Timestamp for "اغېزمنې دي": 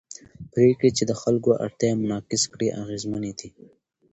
2.81-3.49